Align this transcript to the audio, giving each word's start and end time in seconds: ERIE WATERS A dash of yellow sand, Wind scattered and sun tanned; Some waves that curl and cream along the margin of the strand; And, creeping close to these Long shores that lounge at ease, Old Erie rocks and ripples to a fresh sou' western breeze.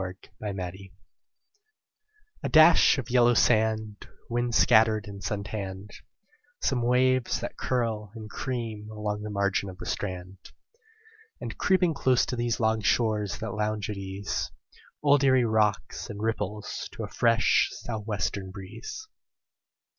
ERIE 0.01 0.17
WATERS 0.41 0.89
A 2.41 2.49
dash 2.49 2.97
of 2.97 3.11
yellow 3.11 3.35
sand, 3.35 4.07
Wind 4.31 4.55
scattered 4.55 5.05
and 5.07 5.23
sun 5.23 5.43
tanned; 5.43 5.91
Some 6.59 6.81
waves 6.81 7.39
that 7.39 7.55
curl 7.55 8.11
and 8.15 8.27
cream 8.27 8.89
along 8.89 9.21
the 9.21 9.29
margin 9.29 9.69
of 9.69 9.77
the 9.77 9.85
strand; 9.85 10.39
And, 11.39 11.55
creeping 11.59 11.93
close 11.93 12.25
to 12.25 12.35
these 12.35 12.59
Long 12.59 12.81
shores 12.81 13.37
that 13.37 13.53
lounge 13.53 13.91
at 13.91 13.97
ease, 13.97 14.49
Old 15.03 15.23
Erie 15.23 15.43
rocks 15.45 16.09
and 16.09 16.19
ripples 16.19 16.89
to 16.93 17.03
a 17.03 17.07
fresh 17.07 17.69
sou' 17.71 17.99
western 17.99 18.49
breeze. 18.49 19.07